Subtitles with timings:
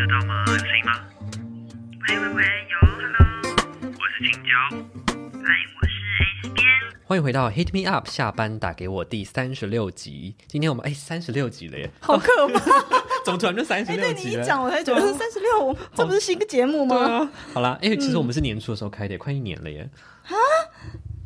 [0.00, 0.42] 得到吗？
[0.46, 0.92] 有声音吗？
[2.08, 3.20] 喂喂喂，有，Hello，
[3.84, 4.50] 我是青椒。
[5.44, 6.64] 嗨，我是边。
[7.04, 10.36] 欢迎回到 Hit Me Up 下班打给我第三十六集。
[10.46, 12.60] 今天我们哎三十六集了耶，好可怕！
[13.26, 14.32] 怎么突然就三十哎，六集了？
[14.32, 16.96] 对你一讲，我才觉得三十六，这不是新节目吗？
[16.96, 19.86] 对啊，好啦，因为其实我们是年初的时候开的，快一年了耶。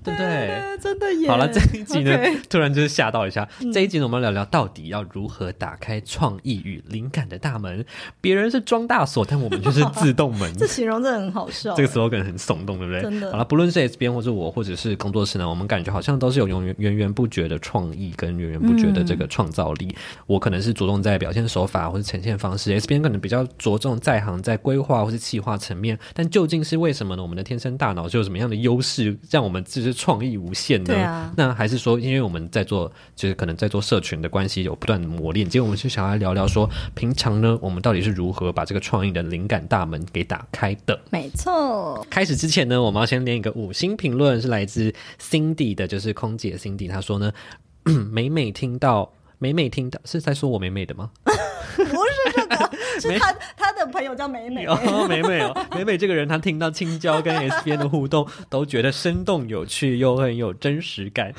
[0.05, 0.27] 对不对？
[0.27, 1.29] 哎真的耶！
[1.29, 2.19] 好了，这一集呢
[2.51, 3.49] 突然就是吓到一下。
[3.73, 7.85] 这一集呢，我们聊聊到底要如何打开创意与灵感的大门。
[8.21, 10.53] 别人是装大锁，但我们就是自动门。
[10.59, 11.73] 这形容真的很好笑。
[11.77, 13.01] 这个 slogan 很耸动，对不对？
[13.01, 19.95] 真的好了，不论是 S 边或者我，或者是工作室呢，我们感觉好像都是有源源源源不绝的创意跟源源不绝的这个创造力。
[20.27, 25.99] 我可能是着重在表现手法或者呈现方式，S 边可能比较着重在行在规划或是企划层面。
[26.13, 27.23] 但究竟是为什么呢？
[27.23, 30.95] 我们的天生大脑是有什么样的优势，让我们就是创意无限呢？
[30.95, 40.99] 啊那还是说，因为我们在做，就是可能在做社群的关系有不断的磨练，结果我们就想要聊聊说，平常呢，我们到底是如何把这个创意的灵感大门给打开的？
[41.11, 47.33] 没错，开始之前呢，我们要先念一个五星评论，是来自 Cindy 的，就是空姐 Cindy，她说呢，
[48.11, 51.11] 每每听到，每每听到，是在说我美美的吗？
[51.77, 51.93] 不是
[52.35, 54.67] 这个，是他他的朋友叫美美。
[54.67, 61.33] 哦，美美哦，美美这个人，他听到青椒跟 S 边的互动，都觉得生动有趣，又很有真实感。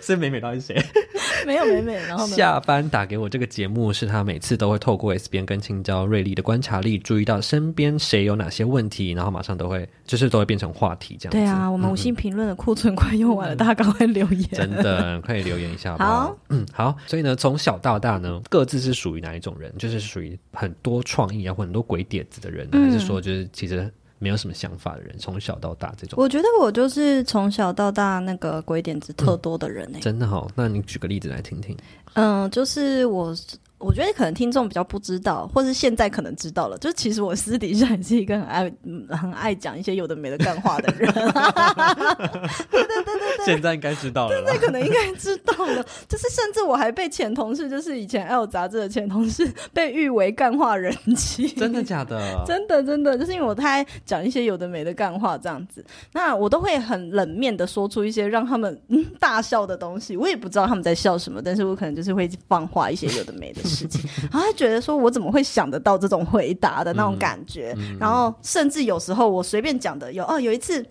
[0.00, 0.82] 是美美到底是谁？
[1.44, 2.36] 没有美美，然后呢？
[2.36, 11.38] 下班打给我这个节目，是他每次都会透过 S 边跟青椒锐利的观察力，注意到身边谁有哪些问题，然后马上都会就是都会变成话题这样子。
[11.38, 14.48] 对啊，我们五星评论的库存快用完了，大家赶快留言。
[14.52, 16.38] 真的可以留言一下吧好？
[16.50, 16.96] 嗯，好。
[17.06, 19.72] 所以呢，从小到大呢，各自是属于哪一种人？
[19.78, 23.92] 就是属于很多创意啊，或很多鬼点子的人呢，嗯还是说就是其实
[24.22, 25.18] 没有什么想法的人？
[25.18, 30.48] 从小到大这种，我觉得我就是从小到大那个鬼点子特多的人哎、真的好。
[30.54, 31.76] 那你举个例子来听听。
[32.14, 33.34] 嗯，就是我，
[33.82, 36.78] 我觉得可能听众比较不知道，或是现在可能知道了。
[36.78, 41.12] 就是其实我私底下也是一个很爱、嗯很爱讲一些有的没的干话的人。
[41.12, 44.56] 对对对对对现在应该知道了现在。
[44.62, 51.48] 可能应该知道了，就是甚至我还被前同事，就是以前 L 杂志的前同事，被誉为干话人妻。
[51.48, 52.44] 真的假的？
[52.46, 70.84] 真的真的，就是因为我太爱讲一些有的没的干话这样子，那我都会很冷面的说出一些让他们、嗯、大笑的东西，我也不知道他们在笑什么，但是我可能就是会放话一些有的没的事情，然后他觉得说我怎么会想得到这种回答的那种感觉，然后甚至有时候我随便讲的有哦，有一次。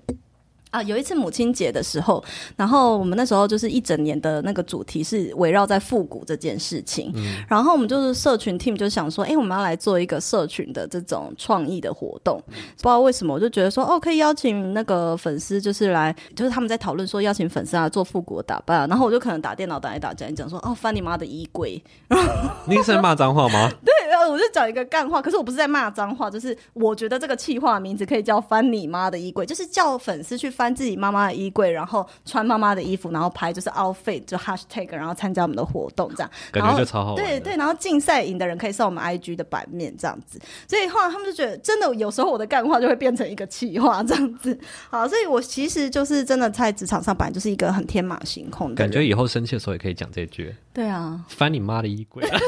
[0.72, 2.24] 啊，有一次母亲节的时候，
[2.56, 21.84] 然后我们那时候就是一整年的那个主题是围绕在复古这件事情，嗯然后我们就是社群 team 就想说，哎，我们要来做一个社群的这种创意的活动，不知道为什么我就觉得说，哦，可以邀请那个粉丝就是来，就是他们在讨论说邀请粉丝啊做复古的打扮啊，然后我就可能打电脑打一打讲一讲说，哦，翻你妈的衣柜，
[22.66, 23.70] 你是在骂脏话吗？
[23.84, 37.24] 对，然后我就讲一个干话，可是我不是在骂脏话，就是我觉得这个气话名字可以叫“翻你妈的衣柜”，就是叫粉丝去翻自己妈妈的衣柜，然后穿妈妈的衣服，然后拍就是 outfit 就 hashtag，然后参加我们的活动这样，感觉就超好玩的。
[37.24, 44.56] 对对，然后竞赛赢的人可以上我们 IG 的版面这样子，所以后来他们就觉得，真的有时候我的干话就会变成一个气话这样子。
[44.92, 52.24] 好，所以我其实就是真的在职场上本来就是一个很天马行空的，感觉以后生气的时候也可以讲这句对啊，“翻你妈的衣柜”。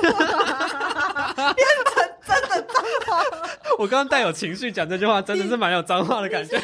[3.80, 6.62] 我刚刚带有情绪讲这句话，真的是蛮有脏话的感觉。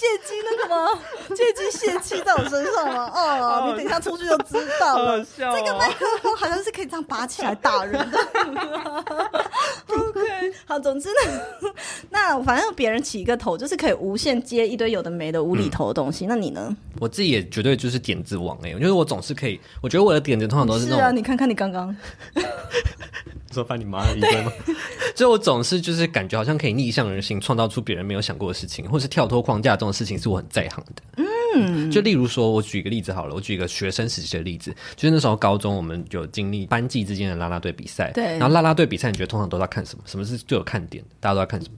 [0.00, 0.98] 借机那个吗？
[1.36, 3.10] 借机泄气在我身上吗？
[3.12, 5.18] 哦，你等一下出去就知道了。
[5.18, 5.54] 好笑、哦！
[5.54, 8.18] 这个麦克风好像是可以这样拔起来打人的。
[9.92, 11.42] OK，好，总之呢，
[12.08, 16.24] 那反正别人起一个头，就是可以无限接一堆有的没的无厘头的东西。
[16.24, 16.74] 那你呢？
[16.98, 21.94] 我自己也绝对就是点子王哎、我觉得我总是可以，我觉得我的点子通常都是那种是啊，你看看你刚刚，
[23.52, 24.52] 说翻你妈的一堆吗？
[25.14, 31.24] 所以我总是就是感觉好像可以逆向人性，创造出别人没有想过的事情，或是跳脱框架这种事情，是我很在行的。
[31.56, 40.04] 嗯，就例如说，我举一个例子好了，我举一个学生时期的例子，就是那时候高中我们有经历班级之间的啦啦队比赛，对然后啦啦队比赛，你觉得通常都在看什么？
[40.06, 41.10] 什么是最有看点的？
[41.18, 41.74] 大家都在看什么？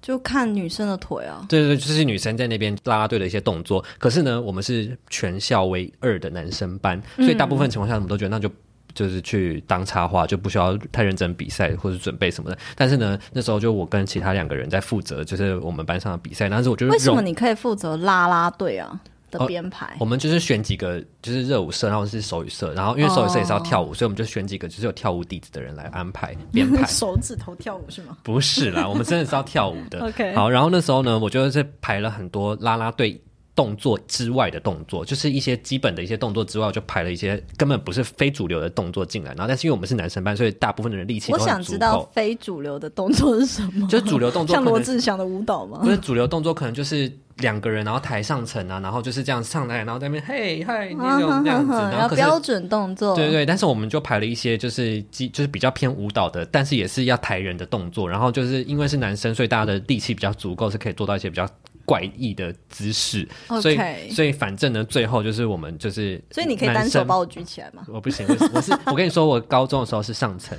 [0.00, 1.44] 就看女生的腿啊。
[1.48, 3.84] 对对对，就是女生在那边啦啦队的一些动作。
[3.98, 8.48] 可是呢，我们是全校唯二的男生班，所以大部分情况下，我们都觉得那就。
[8.96, 12.56] 就是去当插画，就不需要太认真比赛或者准备什么的。
[12.74, 16.48] 但是呢，那时候就我跟其他两个人在负责，就是我们班上的比赛。
[16.48, 18.98] 但是我觉得为什么你可以负责啦啦队啊
[19.30, 19.94] 的编排？
[20.00, 26.86] 我们就是选几个就是热舞社，然后是手语社，然后因为手语社也是要跳舞，所以我们就选几个就是有跳舞底子的人来安排编排。
[26.88, 28.16] 手指头跳舞是吗？
[28.22, 30.00] 不是啦，我们真的是要跳舞的。
[30.08, 33.20] OK 好，然后那时候呢，我就是排了很多啦啦队
[33.56, 39.30] 动作之外的动作，就是一些基本的一些动作之外，我就排了一些根本不是非主流的动作进来。
[39.30, 42.08] 然后，但是因为我们是男生班，所以大部分的人力气都我想知道。
[42.12, 43.88] 非主流的动作是什么？
[43.88, 45.90] 就是主流动作像罗志祥的舞蹈吗不？
[45.90, 53.16] 是主流动作，可能就是两个人，然后台上层啊，然后就是这样上来，然后在那边嘿嗨那种这样子，然后标准动作。
[53.16, 58.06] 对对，但是我们就排了一些就是基就是比较偏舞蹈的，但是也是要抬人的动作。
[58.06, 61.48] 然后就是因为是男生，所以大家的力气比较足够，是可以做到一些比较
[61.86, 63.26] 怪异的姿势。
[63.62, 67.16] 所以所以反正呢，最后就是我们就是，所以你可以单手把。
[67.16, 67.86] 我举起来吗？
[67.88, 70.58] 我不行，我是我是我跟你说，我高中的时候是上层，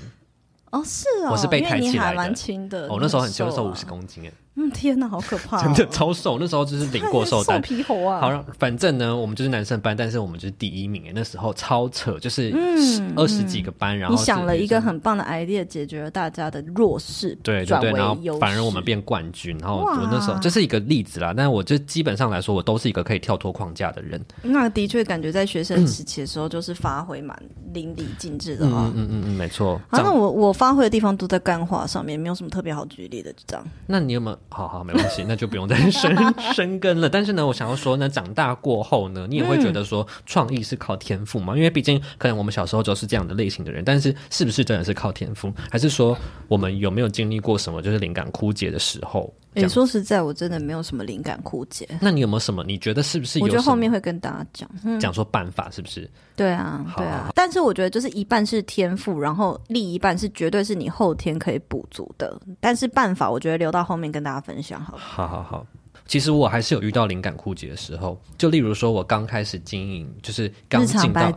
[0.72, 2.88] 哦，是哦，我是被因为抬起来蛮轻的。
[2.88, 5.64] 我、哦那时候很轻，那时候瘦啊五十公斤，哎，嗯，天哪，好可怕、 哦！
[5.64, 6.38] 真的超瘦。
[6.40, 8.20] 那时候就是领过瘦单瘦，皮猴啊！
[8.20, 11.12] 好，让反正呢，我们就是男生班，但是我们就是第一名诶。
[11.14, 19.56] 那时候超扯，就是嗯二十几个班，然后你想了一个很棒的 idea，解决了大家的弱势，对对对，然后反而我们变冠军。
[19.60, 24.20] 然后我那时候这是一个例子啦，但是我就基本上来说，我都是一个可以跳脱框架的人。
[24.42, 27.40] 那的确感觉在学生时期的时候，就是发挥蛮
[27.74, 28.92] 淋漓尽致的嗯哈。
[28.96, 29.80] 嗯嗯嗯嗯，没错。
[29.88, 33.64] 好，这样那我我发挥的地方都在干话上面，没有什么特别好举例的，就这样。
[33.86, 34.40] 那你有没有？
[34.50, 36.16] 好好，没关系，那就不用再 深
[36.54, 37.10] 深耕了。
[37.10, 41.56] 但是呢，我想要说呢，长大过后呢，你也会觉得说，创意是靠天赋嘛？
[41.56, 46.18] 因为毕竟可能我们小时候就是这样的类型的人，但是是不是真的是靠天赋，还是说
[46.48, 49.32] 我们有没有经历过什么就是灵感枯竭的时候？
[49.54, 51.88] 这诶，样说实在，我真的没有什么灵感枯竭。
[52.00, 52.64] 那你有没有什么？
[52.64, 54.70] 你觉得是不是有我觉得后面会跟大家讲。
[54.84, 55.68] 嗯，讲说办法？
[55.72, 56.08] 是不是？
[56.36, 57.32] 对啊，对啊。
[57.34, 62.40] 但是我觉得就是一半是天赋，然后另一半是绝对是你后天可以补足的。
[62.60, 65.00] 但是办法，我觉得留到后面跟大家分享好了。
[65.00, 65.66] 好好好。
[66.06, 71.30] 其实我还是有遇到灵感枯竭的时候，就例如说，我刚开始经营，就是刚进到？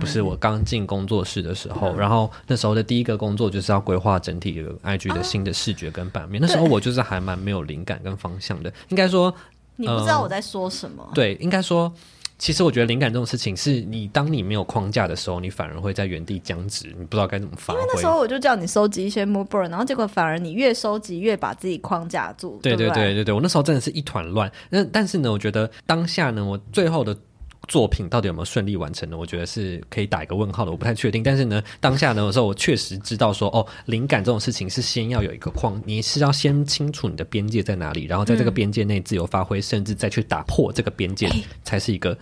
[0.00, 6.42] 不是我刚进工作室的时候，然后那时候的第一个工作就是要规划整体的 IG 的新的视觉跟版面。
[6.42, 9.32] 那时候我就是还蛮没有灵感跟方向的，应该说
[9.76, 11.08] 你不知道我在说什么。
[11.14, 11.92] 对，应该说。
[12.40, 17.80] 其实我觉得灵感这种事情，是你当你没有框架的时候，你反而会在原地僵直，你不知道该怎么发挥。
[17.86, 22.58] 那时候我就叫你收集一些 board，然后结果反而你越收集越把自己框架住。
[22.62, 24.50] 对对对对对，我那时候真的是一团乱。
[24.70, 27.14] 那但是呢，我觉得当下呢，我最后的
[27.68, 29.16] 作品到底有没有顺利完成呢？
[29.16, 31.22] 我觉得是可以打一个问号的，我不太确定。
[31.22, 41.30] 但是呢，当下呢，有时候我确实知道说，哦，灵感这种事情是先要有一个框，你是要先清楚你的边界在哪里，然后在这个边界内自由发挥，甚至再去打破这个边界，
[41.62, 42.16] 才是一个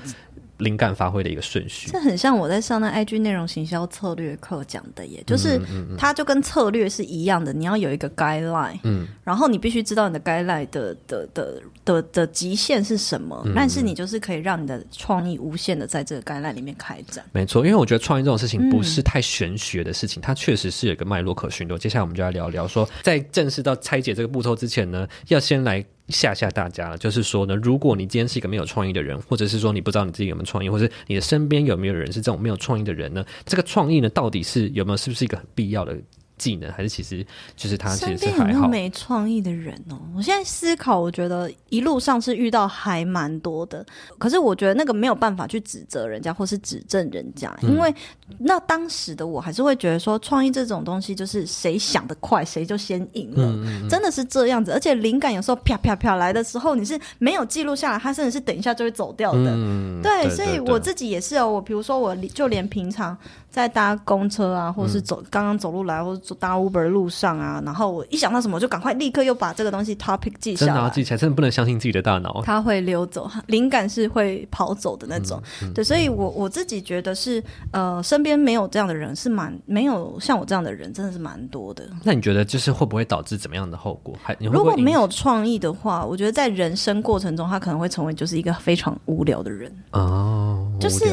[0.59, 1.89] 灵感发挥的一个顺序。
[1.91, 5.61] 这很像我在上那 IG 内容行销策略课讲的耶，就是
[5.97, 17.25] 它就跟策略是一样的，你要有一个 guideline，嗯，然后你必须知道你的 guideline 的的的的的极限是什么，但是你就是可以让你的创意无限的在这个 guideline 里面开展。
[17.33, 21.79] 没错，因为我觉得创意这种事情嗯不是太玄学的事情，它确实是有一个脉络可循的。
[21.79, 26.99] 接下来我们就来聊聊说，在正式到拆解这个步骤之前呢，要先来吓吓大家了。
[26.99, 33.25] 就是说呢，如果你今天是一个没有创意的人，或者是说你不知道你自己有没有创意，或者你的身边有没有人是这种没有创意的人呢？
[33.45, 35.97] 这个创意呢，到底是有没有是不是一个很必要的
[36.39, 37.27] 技能，还是其实
[37.57, 38.67] 就是他其身实是还好？
[38.69, 39.99] 没创意的人哦？
[40.17, 43.85] 我现在思考，我觉得一路上是遇到还蛮多的，
[44.19, 47.95] 可是我觉得那个没有办法去指责人家或是指正人家，嗯因为
[48.39, 54.71] 那当时的我还是会觉得说，创意这种东西就是谁想得快谁就先赢了，嗯真的是这样子。
[54.71, 59.51] 而且灵感有时候啪啪啪来的时候，你是没有记录下来，它甚至是等一下就会走掉的。
[59.55, 61.49] 嗯，对，所以我自己也是哦。
[61.49, 63.17] 我比如说，我就连平常
[63.51, 70.73] 在搭公车啊，或者是走、刚刚走路来，或者走搭 Uber 的路上啊，然后我一想到什么，我就赶快立刻又把这个东西 topic 记下来。
[70.73, 72.43] 真的要记起来，真的不能相信自己的大脑。
[72.45, 75.41] 它会溜走， 灵感是会跑走的那种。
[75.63, 77.43] 嗯对，所以我我自己觉得是，
[77.73, 81.89] 呃，身边没有这样的人是蛮没有像我这样的人，真的是蛮多的。
[82.03, 84.15] 那你觉得就是会不会导致怎么样的后果？
[84.23, 89.73] 还如果没有创意的话，我觉得在人生过程中，他可能会成为就是一个非常无聊的人。
[89.93, 91.05] 哦，就是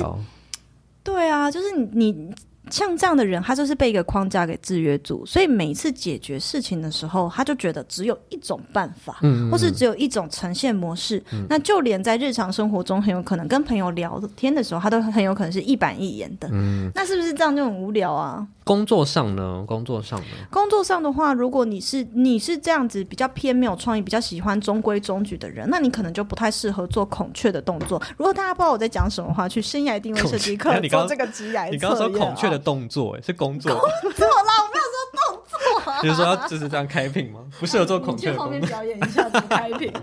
[1.03, 2.33] 对啊，就是你你
[2.69, 11.23] 像这样的人，他就是被一个框架给制约住，所以每一次解决事情的时候，他就觉得只有一种办法，嗯或是只有一种呈现模式。
[11.49, 16.49] 那就连在日常生活中，很有可能跟朋友聊天的时候，他都很有可能是一板一眼的。
[16.51, 18.47] 嗯那是不是这样就很无聊啊？
[18.63, 19.63] 工作上呢？
[19.67, 20.25] 工作上呢？
[20.49, 28.01] 工作上的话，如果你是你是这样子比较偏没有创意、比较喜欢中规中矩的人，那你可能就不太适合做孔雀的动作。
[28.17, 35.99] 如果大家不知道我在讲什么的话，去生涯定位设计课做这个职涯你刚刚说孔雀的动作，诶，是工作，错啦，我没有说动作啊。
[36.03, 37.39] 你是说要就是这样开屏吗？
[37.59, 38.61] 不适合做孔雀去后面。
[38.65, 39.91] 表演一下子开屏。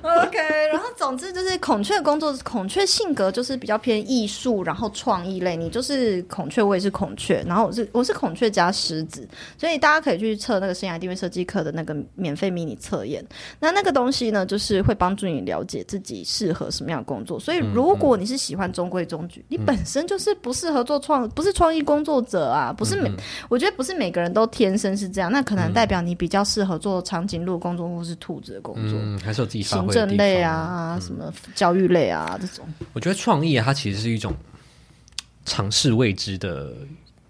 [0.00, 0.38] OK，
[0.72, 5.56] 然后总之就是孔雀工作，孔雀性格就是比较偏艺术，然后创意类。
[5.56, 13.24] 你就是孔雀，我也是孔雀，然后我是我是孔雀加狮子，所以大家可以去测那个生涯定位设计课的那个免费迷你测验。
[13.58, 17.38] 那那个东西呢，就是会帮助你了解自己适合什么样的工作。
[17.38, 23.10] 所以如果你是喜欢中规中矩，你本身就是不适合做创，不是创意工作者啊，不是每，
[23.48, 28.98] 我觉得不是每个人都天生是这样，那可能代表你比较适合做长颈鹿工作或是兔子的工作。
[29.00, 32.66] 嗯，还是有自己行政类方啊，什么教育类啊，这种。
[32.92, 34.34] 我觉得创意啊，它其实是一种
[35.44, 36.74] 尝试未知的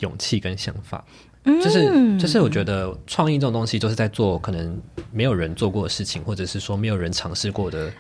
[0.01, 1.05] 勇气跟想法。
[1.45, 4.79] 嗯就是就是，我觉得创意这种东西，就是在做可能
[5.11, 7.91] 没有人做过的事情，或者是说没有人尝试过的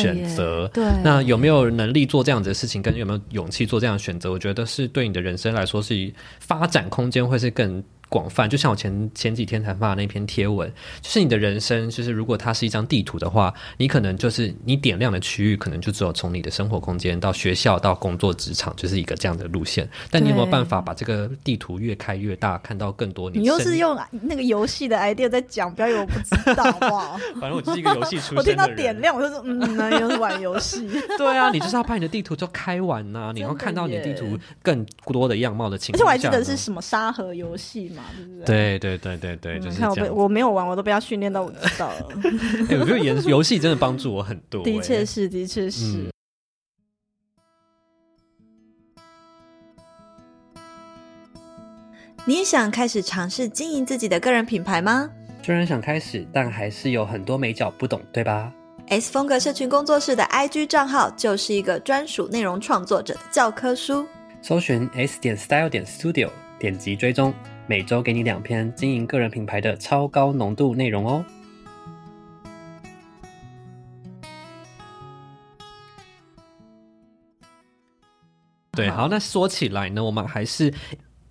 [0.00, 0.66] 选择。
[0.72, 8.48] 对，那有没有能力做这样子的事情，跟有没有勇气做这样的选择，我觉得是对你的人生来说，是发展空间会是更广泛。
[8.48, 10.70] 就像我前前几天才发的那篇贴文，
[11.00, 19.88] 就是你的人生，就是如果它是一张地图的话，你可能就是你点亮的区域，可能就只有从你的生活空间到学校到工作职场，就是一个这样的路线。
[20.10, 27.18] 但你有没有办法把这个地图越开越大，看到更多你你又是用那个游戏的 idea 在讲，不要以为我不知道，好不好？
[27.40, 30.88] 反正我就是一个游戏出身我听到点亮，我就说嗯，那又是玩游戏。
[31.18, 36.04] 对啊，你就是要把你的地图都开完呐、你要看到你的地图更多的样貌的情况而且。
[36.04, 38.78] 我还记得是什么沙盒游戏嘛，对不对？
[38.78, 40.16] 对对对对对，就嗯看我被是这样。
[40.16, 42.08] 我没有玩，我都被他训练到我知道了。
[42.70, 45.84] 哎我觉得游游戏真的帮助我很多、 的确哎是，的确是。
[45.84, 46.10] 嗯
[52.26, 55.10] 你也想开始尝试经营自己的个人品牌吗
[55.42, 58.50] 虽然想开始，但还是有很多美角不懂，对吧
[58.88, 64.06] ？？S 风格社群工作室的 IG 账号就是一个专属内容创作者的教科书。
[64.40, 67.34] 搜寻 S 点 Style 点 Studio，点击追踪，
[67.66, 71.24] 每周给你两篇经营个人品牌的超高浓度内容哦。
[78.72, 80.72] 对，好，那说起来呢，我们还是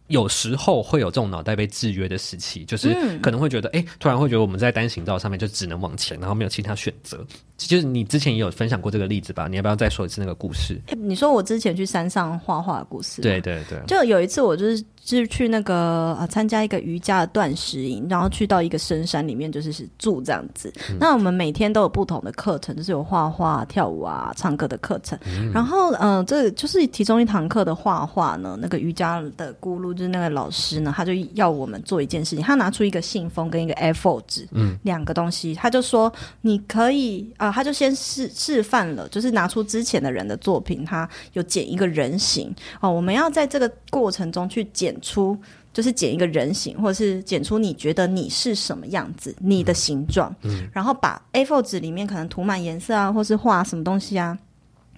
[0.08, 7.24] 有时候会有这种脑袋被制约的时期，就是嗯可能会觉得，哎、突然会觉得我们在单行道上面就只能往前，然后没有其他选择。
[7.58, 9.48] 就是你之前也有分享过这个例子吧？
[9.48, 10.80] 你要不要再说一次那个故事？
[10.88, 13.42] 哎你说我之前去山上画画的故事，对。
[13.42, 20.74] 对对，就有一次，我就是就是去那个呃参加一个瑜伽的断食营，然后去到一个深山里面，就是是住这样子。
[21.00, 25.19] 那我们每天都有不同的课程，就是有画画、跳舞啊、唱歌的课程。
[25.53, 45.38] 然后呃，这就是其中一堂课的画画呢，那个瑜伽的咕噜就是那个老师呢，他就要我们做一件事情，他拿出一个信封跟一个 A4 纸，嗯，两个东西，他就说你可以啊、他就先示示范了，就是拿出之前的人的作品，他有剪一个人形哦，我们要在这个过程中去剪出。
[45.73, 50.31] 就是剪一个人形，或者是剪出你觉得你是什么样子，你的形状，
[50.71, 54.38] 然后把 A4 纸里面可能涂满颜色啊，或是画什么东西啊，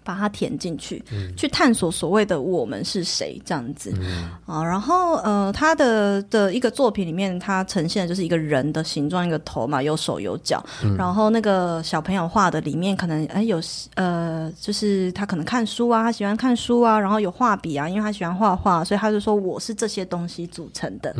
[0.05, 1.03] 把它填进去，
[1.35, 3.91] 去探索所谓的我们是谁这样子、
[4.45, 4.63] 啊。
[4.63, 10.63] 然后呃，他的的一个作品里面，它呈现的就是一个人的形状，一个头嘛，有手有脚。
[10.95, 13.59] 然后那个小朋友画的里面可能哎有
[13.95, 21.15] 呃，就是他可能看书啊，他喜欢看书啊，然后有画笔啊，因为他喜欢画画，所以他就说我是这些东西组成的。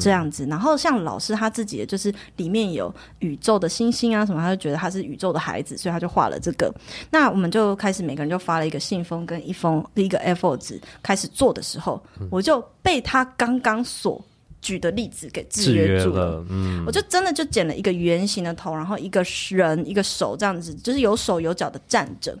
[0.00, 0.44] 这样子。
[0.46, 6.74] 然后像老师他自己，就是里面有宇宙的星星啊什么，他就觉得他是宇宙的孩子，所以他就画了这个。
[7.10, 14.20] 那我们就开始每个人就发了一个信封跟一封一个 A4 纸，开始做的时候，我就被他刚刚所
[14.60, 16.30] 举的例子给制制约约住了。
[16.30, 22.36] 了，嗯，我就真的就剪了一个圆形的头，然后一个人一个手这样子，就是有手有脚的站着。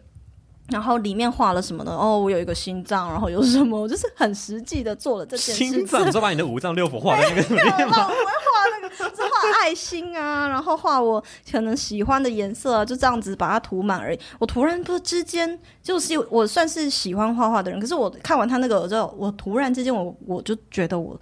[0.70, 1.92] 然后里面画了什么呢？
[1.94, 3.76] 哦，我有一个心脏，然后有什么？
[3.78, 5.72] 我就是很实际的做了这件事情。
[5.72, 7.92] 心脏，你说把你的五脏六腑画在那个里面 我
[8.88, 14.18] 会画爱心啊，然后画我可能喜欢的颜色啊，就这样子把它涂满而已。
[14.38, 21.18] 我突然不之间，就是我算是喜欢画画的人，可是我看完他那个，之后我突然之间我我就觉得我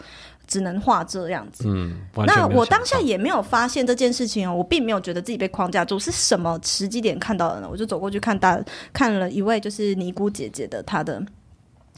[0.47, 1.65] 只能画这样子。
[1.67, 7.69] 嗯，那我当下也没有发现这件事情哦，我并没有觉得自己被框架住，是什么时机点看到的呢？
[7.71, 8.61] 我就走过去看大
[8.93, 11.23] 看了一位就是尼姑姐姐的她的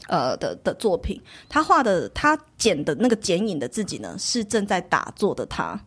[0.07, 5.79] 呃的的作品，他画的他剪的那个剪影的自己呢是正在打坐的他。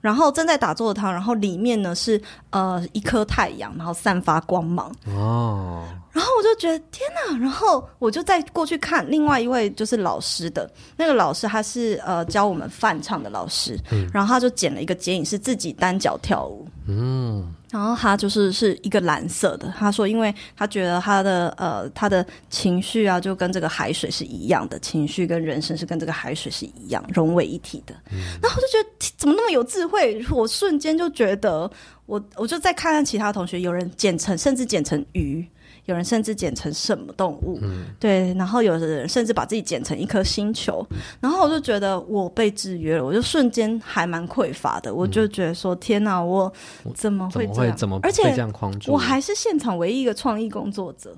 [0.00, 7.36] 然后正在打坐的他，然后里面呢是呃一颗太阳，然后散发光芒，哦，然后我就觉得天哪！
[7.38, 13.76] 然后我就再过去看另外一位就是老师的那个老师，他是呃教我们翻唱的老师，
[14.12, 16.68] 然后他就剪了一个剪影，是自己单脚跳舞。
[16.86, 27.92] 嗯，然后他就是是一个蓝色的，他说，因为他觉得他的呃他的情绪啊，就跟这个海水是一样的，情绪跟人生是跟这个海水是一样融为一体的。
[28.40, 31.68] 然后我就觉得怎么那么有智慧，我瞬间就觉得
[32.06, 35.44] 我我就再看看其他同学，有人剪成甚至剪成鱼。
[35.86, 37.60] 有人甚至剪成什么动物，
[38.00, 40.86] 对，然后有的人甚至把自己剪成一颗星球，
[41.20, 46.52] 然后我就觉得我被制约了，我就瞬间还蛮匮乏的，我就觉得说天哪，我
[46.94, 47.76] 怎么会这样？
[48.02, 48.22] 而且？
[48.92, 51.14] 我还是现场唯一一个创意工作者。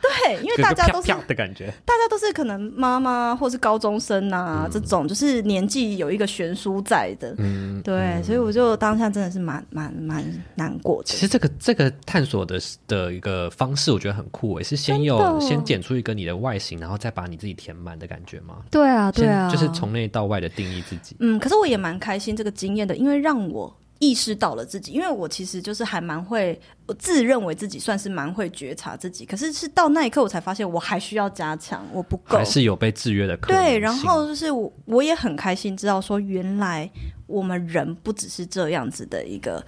[0.00, 1.72] 对，因为大家都是的感觉。
[1.84, 10.24] 大家都是可能妈妈或是高中生啊，这种就是年纪有一个悬殊在的，嗯，对，所以我就当下真的是蛮蛮蛮
[10.54, 11.06] 难过的。
[11.06, 18.58] 其实这个这个探索的的一个方式，我觉得很酷诶，是先有先剪出一个你的外形，然后再把你自己填满的感觉吗？
[18.70, 21.16] 对啊，对啊，就是从内到外的定义自己。
[21.20, 32.44] 嗯，可是我也蛮开心这个经验的，因为让我意识到了自己，因为我其实就是还蛮会，我自认为自己算是蛮会觉察自己，可是是到那一刻我才发现我还需要加强，我不够还。
[32.44, 33.62] 是有被制约的可能。
[33.62, 36.90] 对，然后就是我我也很开心知道说，原来
[37.26, 39.64] 我们人不只是这样子的一个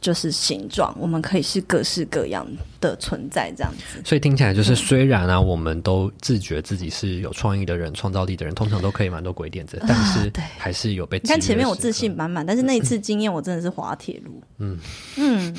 [0.00, 2.46] 就是形状，我们可以是各式各样
[2.90, 4.00] 的存在，这样子。
[4.04, 11.18] 所以听起来就是，虽然啊，我们都自觉自己是有创意的人、创造力的人，通常都可以蛮多鬼点子，但是对还是有被。
[11.22, 14.42] 你看前面我自信，满满，但是那一次经验我真的是滑铁卢。
[14.58, 14.78] 嗯
[15.16, 15.54] 嗯，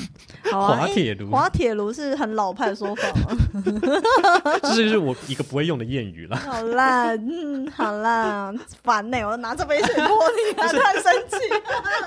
[0.50, 3.36] 好啊， 滑铁卢滑铁卢是很老派的说法吗？
[4.62, 6.36] 这就是我一个不会用的谚语了。
[6.46, 8.52] 好啦，嗯，好啦，
[8.82, 11.36] 烦呢、我拿这杯水泼你，啊，突然生气。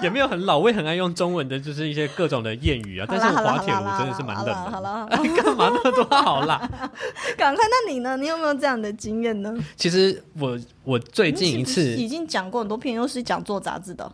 [0.01, 3.05] 也没有很老，我也很爱用中文的，就是一些各种的谚语啊。
[3.09, 4.89] 但是我滑铁卢真的是蛮冷好啦好的。
[4.89, 6.59] 好啦 干嘛那么多好啦？
[7.37, 8.15] 赶快，那你呢？
[8.17, 9.53] 你有没有这样的经验呢？
[9.75, 14.09] 其实我我最近一次已经讲过很多篇，又是讲做杂志的。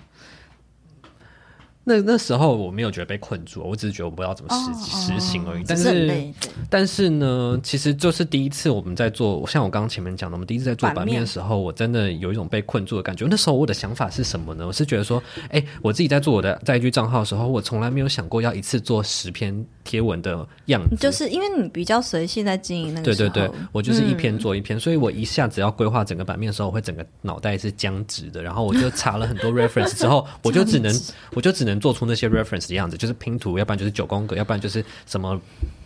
[1.88, 5.63] 那那时候我没有觉得被困住，我只是觉得我不知道怎么实、实行而已。
[5.68, 6.34] 但是是
[6.70, 13.27] 但是呢，其实就是第一次我们在做，像我刚刚前面讲的，我们第一次在做版面的时候，我真的有一种被困住的感觉。
[13.30, 14.65] 那时候我的想法是什么呢？
[14.65, 28.42] 我是觉得说，哎、我自己在做我的在 IG 账号的时候，我从来没有想过要一次做十篇贴文的样子，就是因为你比较随性在经营那个时候，对对对，我就是一嗯篇做一篇，所以我一下子要规划整个版面的时候，我会整个脑袋是僵直的。
[28.42, 30.94] 然后我就查了很多 reference 之后， 我就只能
[31.34, 35.39] 我就只能做出那些 reference 的样子，就是拼图，要不然就是九宫格，要不然就是什么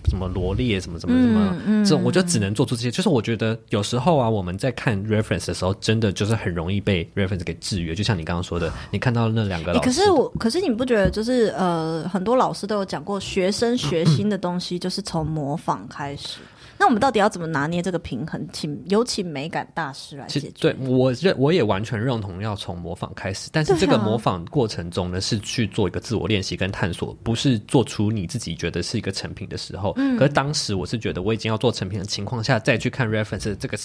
[0.09, 2.91] 什么罗列，什么什么什么，嗯这种我就只能做出这些。
[2.91, 7.93] 就是我觉得有时候啊，我们在看 reference 的时候，真的就是很容易被 reference 给制约。
[7.93, 16.39] 就像你刚刚说的，你看到那两个欸老师，可是我，可是你不觉得就是呃，很多老师都有讲过，学生学 新的东西就是从模仿开始。
[16.79, 18.47] 那我们到底要怎么拿捏这个平衡？
[18.53, 20.51] 请有请美感大师来解决。
[20.59, 29.93] 对我认我也完全认同要从模仿开始，但是这个模仿过程中呢，是去做一个自我练习跟探索，不是做出你自己觉得是一个成品的时候。
[29.97, 33.77] 嗯可是当时我是觉得我已经要做成品的情况下，再去看 reference 这个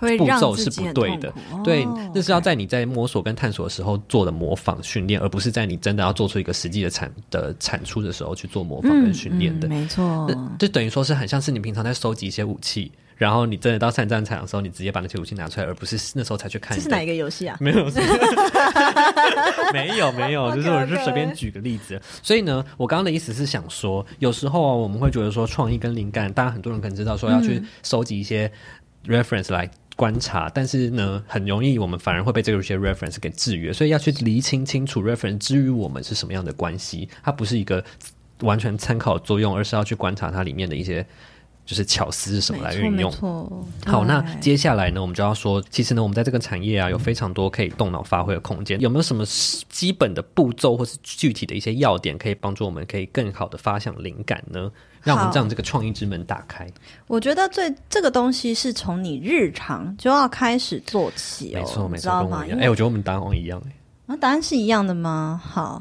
[0.00, 1.32] 步骤是不对的。
[1.62, 9.68] 对哦，那是要在你在摸索跟探索的时候做的模仿训练，而不是在你真的要做出一个实际的产的产出的时候去做模仿跟训练的。
[9.68, 10.26] 嗯没错。
[10.28, 16.76] 那就等于说是很像是你平常在收集一些武器，然后你真的到上战场的时候，你直接把那些武器拿出来，而不是那时候才去看。
[16.76, 17.56] 这是哪一个游戏啊？
[17.60, 17.84] 没有，
[19.72, 22.00] 没有，没有，就是我是 OK，OK 随便举个例子。
[22.22, 28.50] 所以呢，我刚刚的意思是想说，有时候啊，我们会觉得说创意跟灵感，当然很多人可能知道说要去收集一些
[29.06, 29.70] reference 来。
[29.96, 37.84] 观察，但是呢，很容易我们反而会被这个些 reference 给制约，所以要去厘清清楚 reference 之于我们是什么样的关系，它不是一个
[38.40, 41.04] 完全参考作用，而是要去观察它里面的一些
[41.70, 43.08] 就是巧思是什么来运用
[43.86, 48.80] 好，那接下来呢，我们就要说，其实呢，我们在这个产业啊，有非常多可以动脑发挥的空间。
[48.80, 49.24] 有没有什么
[49.68, 54.68] 基本的步骤或是具体的一些要点，可以帮助我们可以更好的发想灵感呢？
[55.00, 56.66] 让我们好让这个创意之门打开。
[57.06, 62.10] 我觉得最这个东西是从你日常就要开始做起哦，没错，没错？
[62.20, 62.58] 跟我一样。
[62.58, 63.72] 哎、我觉得我们答案一样、哎，
[64.12, 65.40] 啊，答案是一样的吗？
[65.44, 65.80] 好，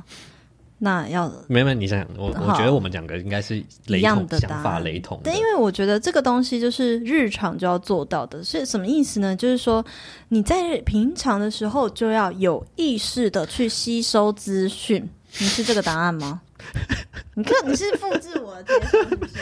[0.81, 5.25] 那要没没，你想想，我我觉得我们两个应该是雷同想法，的答案雷同的。
[5.25, 9.35] 对，因为我觉得这个东西就是日常就要做到的，是什么意思呢？
[9.35, 9.85] 就是说
[10.29, 15.07] 你在平常的时候就要有意识的去吸收资讯。
[15.37, 16.41] 你是这个答案吗？
[17.35, 19.33] 你看你是复制我的接受是不是？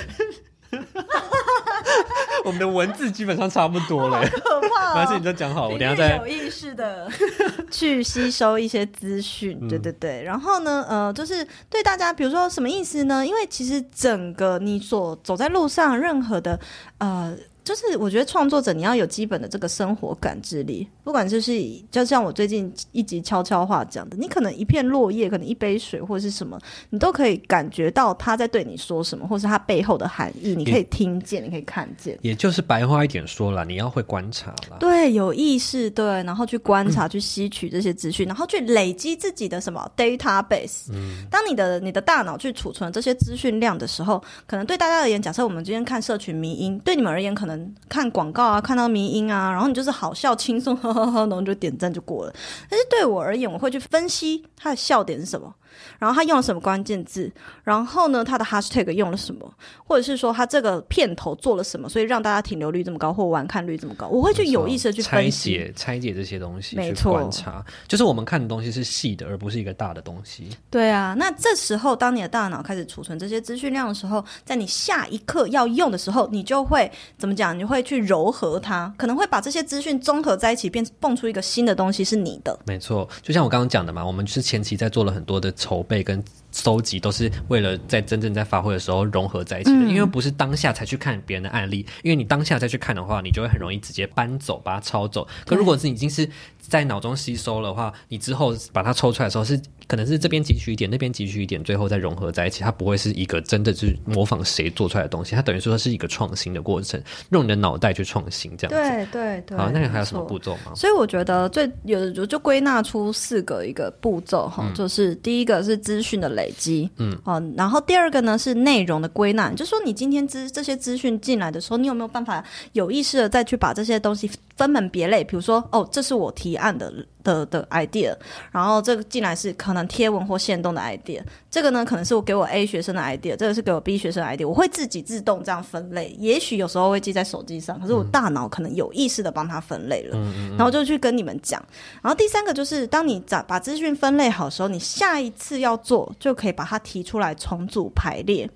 [2.45, 5.23] 我们的文字基本上差不多了、可怕、没关系，哦你！
[5.23, 7.09] 就讲好，我等下再有意识的
[7.71, 10.23] 去吸收一些资讯，嗯对对对。
[10.23, 13.25] 然后呢，呃，就是对大家，比如说什么意思呢？
[13.25, 16.59] 因为其实整个你所走在路上，任何的
[16.99, 17.35] 呃。
[17.67, 26.57] 就是我觉得创作者你要有基本的这个生活感知力，不管就是以就像我最近一集悄悄话讲的，你可能一片落叶，可能一杯水或者是什么，
[26.89, 32.17] 你都可以感觉到他在对你说什么，或是他背后的含义，你可以听见，你可以看见。
[32.21, 34.77] 也就是白话一点说了，你要会观察了。
[34.79, 40.85] 对，有意识，对，然后去观察、去吸取这些资讯，然后去累积自己的什么 database。
[41.29, 47.56] 当你的你的大脑去储存这些资讯量的时候，可能对大家而言，假设我们今天看社群迷音，对你们而言，可能
[47.89, 52.33] 看广告啊，看到迷音啊，然后你就是好笑、轻松，呵呵呵，然后就点赞就过了。
[52.69, 55.53] 但是对我而言，我会去分析他的笑点是什么。
[55.99, 57.31] 然后他用了什么关键字？
[57.63, 59.49] 然后呢，他的 hashtag 用了什么？
[59.85, 61.87] 或者是说他这个片头做了什么？
[61.87, 64.07] 所以让大家停留率这么高，或完看率这么高？
[64.07, 65.29] 我会去有意识的去拆。
[65.37, 70.49] 解拆解这些东西，没错观察，就是我们看的东西是细的，而不是一个大的东西。
[70.69, 77.57] 对啊，那这时候当你的大脑开始储存这些资讯量的时候，在你下一刻要用的时候，你就会怎么讲？
[77.57, 82.57] 你会去柔和它，可能会把这些资讯综合在一起，变蹦出一个新的东西是你的。
[82.65, 89.85] 没错，就像我刚刚讲的嘛，我们是前期在做了很多的筹备跟搜集，都是为了在真正在发挥的时候融合在一起的。
[89.85, 95.27] 嗯因为不是当下才去看别人的案例，因为你当下再去看的话，你就会很容易直接搬走，把它抄走。
[95.45, 99.59] 可如果是已经是在脑中吸收了的话，你之后把它抽出来的时候是。
[99.87, 108.89] 可能是这边汲取一点，那边汲取一点，最后再融合在一起，它不会是一个真的是模仿谁做出来的东西，它等于说是一个创新的过程，用你的脑袋去创新这样子。
[108.89, 109.57] 对对对。
[109.57, 110.75] 好，那你还有什么步骤吗？
[110.75, 125.23] 所以我觉得最有的就就归纳出四个一个步骤哈，就是第一个是资讯的累积，嗯，哦，然后第二个呢是内容的归纳，就说你今天资这些资讯进来的时候，你有没有办法有意识的再去把这些东西分门别类？
[125.23, 126.93] 比如说，哦，这是我提案的
[127.27, 128.15] 的的 idea，
[128.51, 140.17] 然后这个进来是可能贴文或线动的 idea，这个呢可能是我给我 A 学生的 idea，这个是给我 B 学生的 idea，我会自己自动这样分类，也许有时候会记在手机上，可是我大脑可能有意识的帮他分类了，
[140.57, 141.61] 然后就去跟你们讲。
[142.01, 148.49] 然后第三个就是，当你把把资讯分类好的时候，你下一次要做就可以把它提出来重组排列。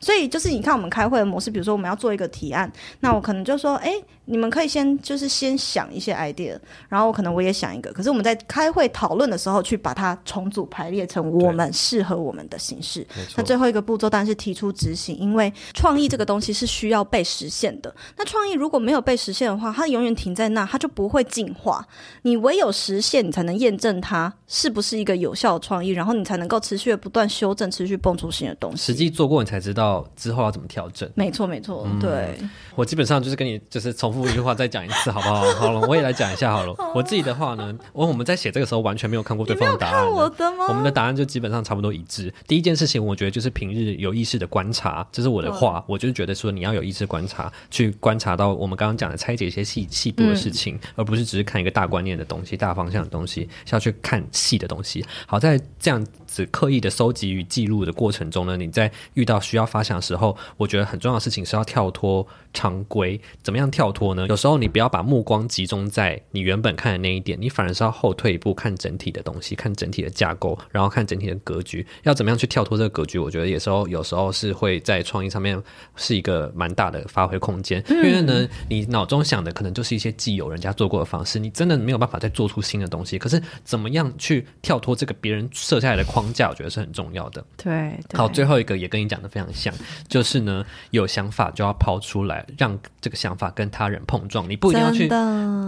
[0.00, 3.92] 所以就是你看我们开会的模式，比如说我们要做一个提案，那我可能就说，哎，
[4.26, 13.06] 你们可以先就是先想一些 idea，然后我可能我也想一个，可是我们在开会讨论的时候去把它重组排列成我们适合我们的形式。
[13.36, 17.94] 那最后一个步骤当然是提出执行，因为创意这个东西是需要被实现的。
[18.16, 21.86] 那创意如果没有被实现的话，它永远停在那，它就不会进化。
[22.22, 28.78] 你唯有实现，你才能验证它是不是一个有效的创意，然后你才能够持续的不断修正，持续蹦出新的东西。
[28.78, 29.85] 实际做过，你才知道
[30.16, 31.08] 之后要怎么调整。
[31.14, 32.38] 没错，没错，嗯对，
[32.74, 35.42] 我基本上就是跟你就是重复一句话再讲一次，好不好？
[35.54, 36.74] 好了，我也来讲一下好了。
[36.94, 40.06] 我自己的话呢，我我们在写这个时候完全没有看过对方的答案。
[40.10, 40.66] 我的吗？
[40.68, 42.32] 我们的答案就基本上差不多一致。
[42.46, 55.04] 第一件事情，我觉得就是平日有意识的观察，这是我的话，我就是觉得说你要有意识观察，去观察到我们刚刚讲的拆解一些细细部的事情，而不是只是看一个大观念的东西、大方向的东西，是要去看细的东西。
[55.26, 56.04] 好在这样
[56.36, 63.18] 子刻意的收集与记录的过程中呢，你在遇到需要发想的时候，我觉得很重要的事情是要跳脱常规。
[63.42, 64.26] 怎么样跳脱呢？
[64.28, 71.86] 有时候你不要把目光集中在你原本看的那一点，你反而是要后退一步，看整体的东西，看整体的架构，然后看整体的格局。
[72.02, 73.18] 要怎么样去跳脱这个格局？
[73.18, 75.60] 我觉得有时候有时候是会在创意上面
[75.94, 83.18] 是一个蛮大的发挥空间，因为呢，你脑中想的可能就是一些既有人家做过的方式，你真的没有办法再做出新的东西。
[83.18, 87.44] 可是怎么样去跳脱这个别人设下来的框架，我觉得是很重要的。
[87.56, 89.72] 对，对好，最后一个也跟你讲的非常像，
[90.08, 94.48] 就是呢，有想法就要抛出来，让这个想法跟他人碰撞。
[94.48, 95.08] 你不一定要去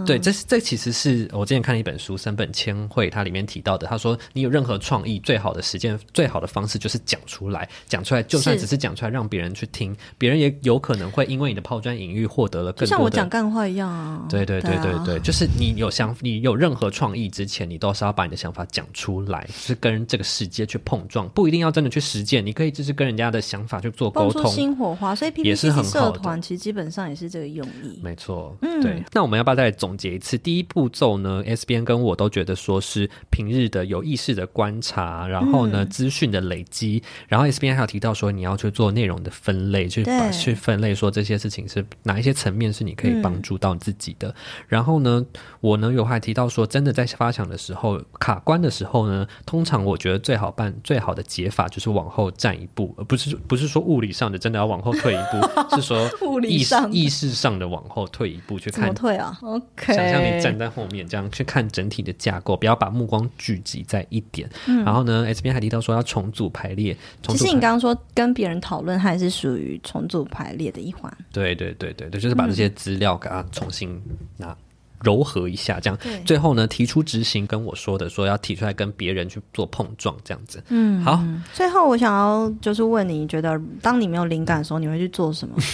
[0.05, 3.87] 对，这是这其实是我之前看了一本书《三本千惠》，它里面提到的。
[3.87, 7.67] 他说，你有任何创意，最好的实践、最好的方式就是讲出来。
[7.87, 13.17] 讲出来，就算只是讲出来，让别人去听，别人也有可能会因为你的抛砖引玉，获得了就像我更多的。
[13.17, 14.25] 讲干话一样啊。
[14.29, 24.45] 对对对对啊对，就是你有想，你有任何创意之前，你都是要把你的想法讲出来，就是跟这个世界去碰撞，不一定要真的去实践，你可以就是跟人家的想法去做沟通。
[24.47, 27.99] 新火花，所以也是很 PPT 社团其实基本上也是这个用意。
[28.03, 29.03] 没错，嗯对。
[29.13, 30.37] 那我们要不要再总结一次？
[30.37, 44.33] 第一步骤呢，S 边跟我都觉得说是平日的有意识的观察，然后呢嗯资讯的累积，然后 S 边还有提到说你要去做内容的分类，去把去分类说这些事情是哪一些层面是你可以帮助到自己的。
[44.67, 45.25] 然后呢，
[45.59, 58.93] 我呢有还提到说，真的在发想的时候卡关的时候呢，通常我觉得最好办最好的解法就是往后站一步，而不是不是说物理上的真的要往后退一步， 是说物理意识上的意识上的往后退一步去看。
[58.95, 64.49] 退啊？OK，想象你站在后面，这样去看整体的架构，不要把目光聚集在一点。
[64.85, 71.11] 然后呢，S 边还提到说要重组排列，重组排其实你刚刚说跟别人讨论，还是属于重组排列的一环。
[71.31, 74.01] 对对对对对，就是把这些资料给它重新
[74.37, 74.55] 拿。
[75.03, 80.63] 柔和一下，这样最后呢，提出执行跟我说的，说要提出来跟别人去做碰撞，这样子。
[80.69, 85.55] 嗯，好，最后我想要就是问你，你觉得当你没有灵感的时候，你会去做什么？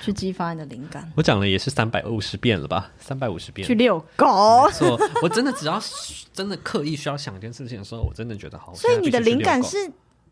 [0.00, 1.10] 去激发你的灵感？
[1.16, 3.66] 我讲了也是三百五十遍了吧，三百五十遍。
[3.66, 4.72] 去遛狗没。
[4.72, 5.78] 错，我真的只要
[6.32, 8.72] 真的刻意需要想一件事情的时候，我真的觉得好。
[8.74, 9.68] 所以你的灵感我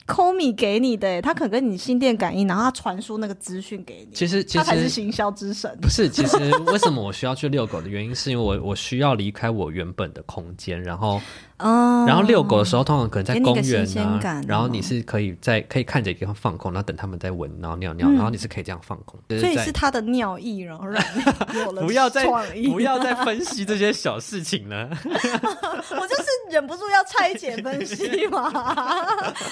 [0.06, 5.76] 现在必须去遛狗是 Komi 给你的，他可跟你心电感应，然后他传输那个资讯给你，其实其他才是实行销之神。
[5.80, 11.20] 不是，其实为什么我需要去遛狗的原因， 是因为我我需要离开我原本的空间，然后
[11.58, 19.18] 嗯，然后遛狗的时候，通常可能在公园啊哦，然后你是可以在可以看着一个地方放空，然后等他们在闻，然后尿尿，然后你是可以这样放空。
[19.28, 21.22] 所以是他的尿意，然后让你
[21.58, 22.26] 有了不要再。
[22.76, 24.88] 不要再分析这些小事情了。
[25.04, 28.50] 我就是忍不住要拆解分析嘛。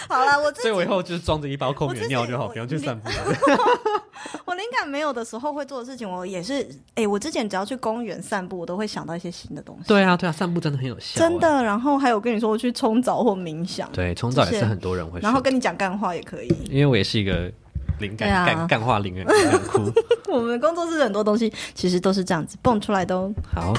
[0.06, 3.14] 好了，我自己所以我以后就是装着一包空我自己的尿就好，不用去散步了。
[4.44, 9.88] 我灵感没有的时候会做的事情，我也是，哎、我之前只要去公园散步，我都会想到一些新的东西。
[9.88, 11.38] 对啊，对啊，散步真的很有效，真。
[11.38, 11.62] 的。
[11.62, 15.20] 然后还有跟你说，我去冲澡或冥想，对，冲澡也是很多人会。
[15.20, 16.48] 然后跟你讲干话也可以。
[16.70, 17.50] 因为我也是一个
[18.00, 19.92] 灵感干干话灵人灵感库。
[20.32, 23.32] 我们工作室很多东西其实都是这样子蹦出来的哦。
[23.54, 23.72] 好，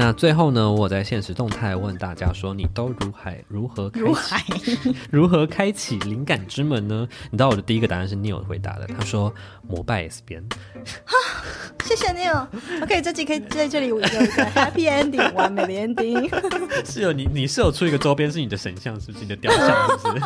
[0.00, 4.42] 那最后呢，我在现实动态问大家说，你都如何如何开如海，
[5.12, 7.06] 如何开启灵感之门呢？
[7.30, 9.30] 你知道我的第一个答案是 Neil 回答的，他说
[9.68, 10.42] 膜拜 S 边。
[11.84, 12.46] 谢谢 Neil。
[12.82, 14.08] OK，这集可以在这里有一个
[14.56, 16.30] happy ending，完美的 ending。
[16.90, 20.22] 是有你，你是有出一个周边是你的神像，是不是你的雕像，是不是？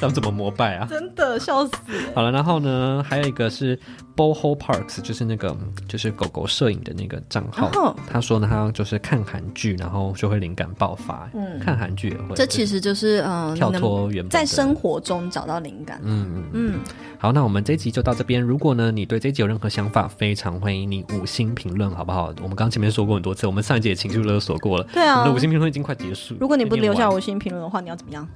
[0.00, 0.86] 咱们怎么膜拜啊？
[0.90, 2.12] 真的笑死了。
[2.12, 3.78] 好了，然后呢，还有一个是
[4.16, 5.56] Boho Parks，就是那个
[5.88, 7.70] 就是狗狗摄影的那个账号。
[7.74, 11.30] 哦他说呢，他就是看韩剧，然后就会灵感爆发。
[11.34, 12.34] 嗯看韩剧也会。
[12.34, 16.00] 这其实就是嗯，跳脱原本在生活中找到灵感。
[16.02, 16.80] 嗯嗯嗯，
[17.18, 18.42] 好，那我们这一集就到这边。
[18.42, 22.26] 如果呢，你对这一集有任何想法，非常欢迎你五星评论，好不好？
[22.42, 24.84] 我们刚刚前面说过很多次，我们上一集也情绪勒索过了。
[24.92, 26.34] 对啊我们的五星评论已经快结束。
[26.38, 28.28] 如果你不留下五星评论的话，你要怎么样？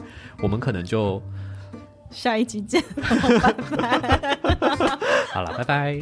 [0.43, 1.21] 我们可能就
[2.11, 2.83] 下一集见
[3.77, 4.39] 拜拜。
[5.33, 6.01] 好了拜拜。